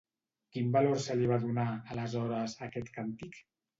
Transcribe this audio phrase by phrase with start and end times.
[0.55, 1.67] Quin valor se li va donar,
[1.97, 3.43] aleshores, a aquest càntic?